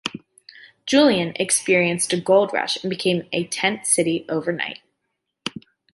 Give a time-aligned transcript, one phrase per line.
[0.87, 4.79] Julian experienced a gold rush and became a tent city overnight.